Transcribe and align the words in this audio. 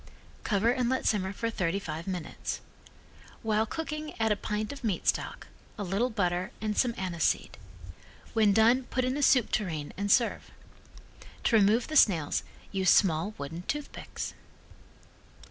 Cover 0.43 0.71
and 0.71 0.89
let 0.89 1.05
simmer 1.05 1.31
for 1.31 1.51
thirty 1.51 1.77
five 1.77 2.07
minutes. 2.07 2.59
While 3.43 3.67
cooking 3.67 4.19
add 4.19 4.31
a 4.31 4.35
pint 4.35 4.71
of 4.73 4.83
meat 4.83 5.07
stock, 5.07 5.45
a 5.77 5.83
little 5.83 6.09
butter 6.09 6.49
and 6.59 6.75
some 6.75 6.95
anise 6.97 7.23
seed. 7.23 7.55
When 8.33 8.51
done 8.51 8.85
put 8.85 9.05
in 9.05 9.15
a 9.15 9.21
soup 9.21 9.51
tureen 9.51 9.93
and 9.97 10.11
serve. 10.11 10.49
To 11.43 11.55
remove 11.55 11.87
the 11.87 11.95
snails 11.97 12.41
use 12.71 12.89
small 12.89 13.35
wooden 13.37 13.61
toothpicks. 13.67 14.33